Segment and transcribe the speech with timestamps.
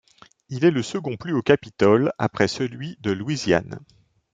[0.49, 3.77] Il est le second plus haut Capitole après celui de Louisiane.